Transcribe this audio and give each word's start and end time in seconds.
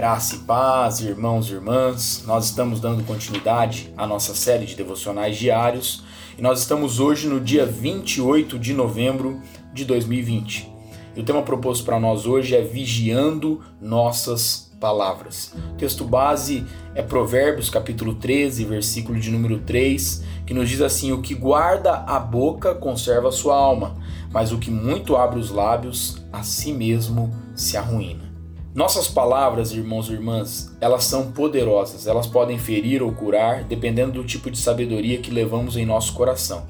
Graça 0.00 0.34
e 0.34 0.38
paz, 0.38 1.00
irmãos 1.00 1.50
e 1.50 1.52
irmãs. 1.52 2.24
Nós 2.26 2.46
estamos 2.46 2.80
dando 2.80 3.04
continuidade 3.04 3.92
à 3.98 4.06
nossa 4.06 4.34
série 4.34 4.64
de 4.64 4.74
devocionais 4.74 5.36
diários 5.36 6.02
e 6.38 6.40
nós 6.40 6.60
estamos 6.60 6.98
hoje 6.98 7.28
no 7.28 7.38
dia 7.38 7.66
28 7.66 8.58
de 8.58 8.72
novembro 8.72 9.42
de 9.74 9.84
2020. 9.84 10.72
E 11.14 11.20
o 11.20 11.22
tema 11.22 11.42
proposto 11.42 11.84
para 11.84 12.00
nós 12.00 12.24
hoje 12.24 12.56
é 12.56 12.62
Vigiando 12.62 13.60
Nossas 13.78 14.72
Palavras. 14.80 15.52
O 15.74 15.76
texto 15.76 16.02
base 16.02 16.64
é 16.94 17.02
Provérbios 17.02 17.68
capítulo 17.68 18.14
13, 18.14 18.64
versículo 18.64 19.20
de 19.20 19.30
número 19.30 19.58
3, 19.58 20.24
que 20.46 20.54
nos 20.54 20.70
diz 20.70 20.80
assim: 20.80 21.12
O 21.12 21.20
que 21.20 21.34
guarda 21.34 22.04
a 22.06 22.18
boca 22.18 22.74
conserva 22.74 23.28
a 23.28 23.32
sua 23.32 23.54
alma, 23.54 23.98
mas 24.32 24.50
o 24.50 24.56
que 24.56 24.70
muito 24.70 25.14
abre 25.14 25.38
os 25.38 25.50
lábios, 25.50 26.24
a 26.32 26.42
si 26.42 26.72
mesmo 26.72 27.30
se 27.54 27.76
arruína. 27.76 28.29
Nossas 28.72 29.08
palavras, 29.08 29.72
irmãos 29.72 30.08
e 30.08 30.12
irmãs, 30.12 30.70
elas 30.80 31.02
são 31.02 31.32
poderosas, 31.32 32.06
elas 32.06 32.28
podem 32.28 32.56
ferir 32.56 33.02
ou 33.02 33.10
curar, 33.12 33.64
dependendo 33.64 34.12
do 34.12 34.24
tipo 34.24 34.48
de 34.48 34.56
sabedoria 34.56 35.18
que 35.18 35.28
levamos 35.28 35.76
em 35.76 35.84
nosso 35.84 36.12
coração. 36.14 36.68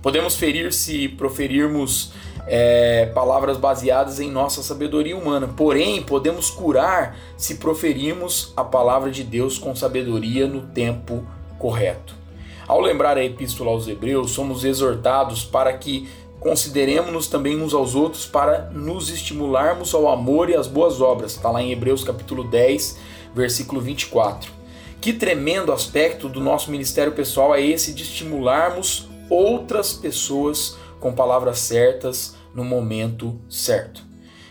Podemos 0.00 0.36
ferir 0.36 0.72
se 0.72 1.08
proferirmos 1.08 2.12
é, 2.46 3.06
palavras 3.06 3.56
baseadas 3.56 4.20
em 4.20 4.30
nossa 4.30 4.62
sabedoria 4.62 5.16
humana, 5.16 5.48
porém, 5.48 6.00
podemos 6.00 6.50
curar 6.50 7.16
se 7.36 7.56
proferirmos 7.56 8.52
a 8.56 8.62
palavra 8.62 9.10
de 9.10 9.24
Deus 9.24 9.58
com 9.58 9.74
sabedoria 9.74 10.46
no 10.46 10.68
tempo 10.68 11.26
correto. 11.58 12.14
Ao 12.68 12.80
lembrar 12.80 13.18
a 13.18 13.24
Epístola 13.24 13.72
aos 13.72 13.88
Hebreus, 13.88 14.30
somos 14.30 14.64
exortados 14.64 15.44
para 15.44 15.72
que 15.72 16.08
consideremos-nos 16.40 17.28
também 17.28 17.60
uns 17.60 17.74
aos 17.74 17.94
outros 17.94 18.26
para 18.26 18.70
nos 18.70 19.10
estimularmos 19.10 19.94
ao 19.94 20.08
amor 20.08 20.48
e 20.50 20.56
às 20.56 20.66
boas 20.66 21.00
obras. 21.00 21.32
Está 21.32 21.50
lá 21.50 21.62
em 21.62 21.70
Hebreus 21.70 22.02
capítulo 22.02 22.42
10, 22.42 22.98
versículo 23.34 23.80
24. 23.80 24.50
Que 25.00 25.12
tremendo 25.12 25.72
aspecto 25.72 26.28
do 26.28 26.40
nosso 26.40 26.70
ministério 26.70 27.12
pessoal 27.12 27.54
é 27.54 27.62
esse 27.62 27.92
de 27.92 28.02
estimularmos 28.02 29.08
outras 29.28 29.92
pessoas 29.92 30.76
com 30.98 31.12
palavras 31.12 31.58
certas 31.58 32.34
no 32.54 32.64
momento 32.64 33.38
certo. 33.48 34.09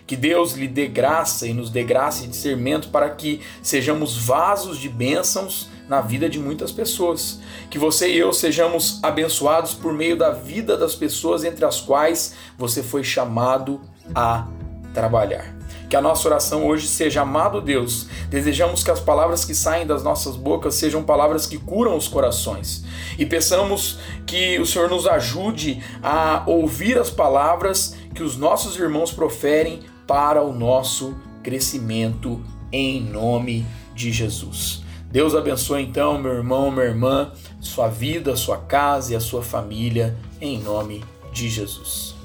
Que 0.09 0.15
Deus 0.15 0.53
lhe 0.53 0.67
dê 0.67 0.87
graça 0.87 1.45
e 1.45 1.53
nos 1.53 1.69
dê 1.69 1.83
graça 1.83 2.25
e 2.25 2.27
discernimento 2.27 2.89
para 2.89 3.11
que 3.11 3.41
sejamos 3.61 4.17
vasos 4.17 4.79
de 4.79 4.89
bênçãos 4.89 5.69
na 5.87 6.01
vida 6.01 6.27
de 6.27 6.39
muitas 6.39 6.71
pessoas. 6.71 7.39
Que 7.69 7.77
você 7.77 8.09
e 8.09 8.17
eu 8.17 8.33
sejamos 8.33 8.99
abençoados 9.03 9.75
por 9.75 9.93
meio 9.93 10.17
da 10.17 10.31
vida 10.31 10.75
das 10.75 10.95
pessoas 10.95 11.43
entre 11.43 11.63
as 11.63 11.79
quais 11.79 12.33
você 12.57 12.81
foi 12.81 13.03
chamado 13.03 13.81
a 14.15 14.47
trabalhar. 14.95 15.55
Que 15.87 15.95
a 15.95 16.01
nossa 16.01 16.27
oração 16.27 16.65
hoje 16.65 16.87
seja, 16.87 17.21
amado 17.21 17.61
Deus, 17.61 18.07
desejamos 18.31 18.83
que 18.83 18.89
as 18.89 18.99
palavras 18.99 19.45
que 19.45 19.53
saem 19.53 19.85
das 19.85 20.01
nossas 20.01 20.35
bocas 20.35 20.73
sejam 20.73 21.03
palavras 21.03 21.45
que 21.45 21.59
curam 21.59 21.95
os 21.95 22.07
corações. 22.07 22.83
E 23.15 23.27
peçamos 23.27 23.99
que 24.25 24.57
o 24.57 24.65
Senhor 24.65 24.89
nos 24.89 25.05
ajude 25.05 25.83
a 26.01 26.41
ouvir 26.47 26.97
as 26.97 27.11
palavras 27.11 27.95
que 28.15 28.23
os 28.23 28.35
nossos 28.35 28.75
irmãos 28.75 29.11
proferem 29.11 29.81
para 30.09 30.41
o 30.41 30.51
nosso 30.51 31.15
crescimento 31.43 32.43
em 32.71 32.99
nome 32.99 33.63
de 33.93 34.11
Jesus. 34.11 34.81
Deus 35.11 35.35
abençoe 35.35 35.83
então, 35.83 36.19
meu 36.19 36.33
irmão, 36.33 36.71
minha 36.71 36.87
irmã, 36.87 37.31
sua 37.59 37.89
vida, 37.89 38.35
sua 38.35 38.57
casa 38.57 39.13
e 39.13 39.15
a 39.15 39.19
sua 39.19 39.43
família, 39.43 40.17
em 40.41 40.59
nome 40.59 41.03
de 41.31 41.47
Jesus. 41.47 42.18